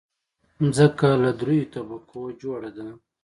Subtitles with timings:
[0.67, 2.87] مځکه له دریو طبقو جوړه ده.